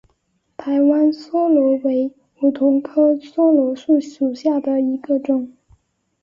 [0.57, 5.53] 台湾梭罗为梧桐科梭罗树属下的一个种。